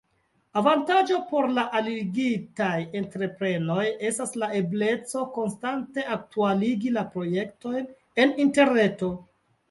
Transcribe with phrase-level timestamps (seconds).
[0.59, 2.69] Avantaĝo por la alligitaj
[2.99, 7.85] entreprenoj estas la ebleco konstante aktualigi la projektojn
[8.25, 9.11] en Interreto.